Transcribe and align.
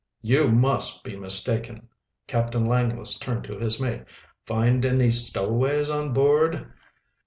"You 0.23 0.47
must 0.49 1.03
be 1.03 1.15
mistaken." 1.15 1.87
Captain 2.25 2.65
Langless 2.65 3.19
turned 3.19 3.43
to 3.43 3.59
his 3.59 3.79
mate. 3.79 4.01
"Find 4.47 4.83
any 4.83 5.11
stowaways 5.11 5.91
on 5.91 6.11
board?" 6.11 6.71